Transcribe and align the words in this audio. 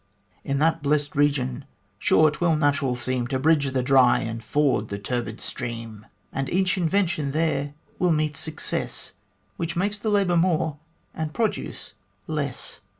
In 0.43 0.57
that 0.57 0.81
blest 0.81 1.15
region 1.15 1.63
sure 1.99 2.31
'twill 2.31 2.55
natural 2.55 2.95
seem 2.95 3.27
To 3.27 3.37
bridge 3.37 3.69
the 3.71 3.83
dry 3.83 4.17
and 4.21 4.43
ford 4.43 4.87
the 4.87 4.97
turbid 4.97 5.39
stream, 5.39 6.07
And 6.33 6.49
each 6.49 6.75
invention 6.75 7.33
there 7.33 7.75
will 7.99 8.11
meet 8.11 8.35
success, 8.35 9.13
Which 9.57 9.75
makes 9.75 9.99
the 9.99 10.09
labour 10.09 10.37
more 10.37 10.79
and 11.13 11.35
produce 11.35 11.93
less. 12.25 12.79